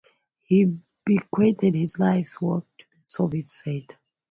He 0.41 0.79
bequeathed 1.05 1.75
his 1.75 1.99
life's 1.99 2.41
work 2.41 2.65
to 2.79 2.85
the 2.89 3.03
Soviet 3.03 3.47
state. 3.49 3.95